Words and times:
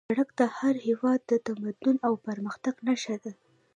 سړک 0.09 0.29
د 0.39 0.41
هر 0.57 0.75
هېواد 0.87 1.19
د 1.25 1.33
تمدن 1.47 1.95
او 2.07 2.13
پرمختګ 2.27 2.75
نښه 2.87 3.15
ده 3.23 3.31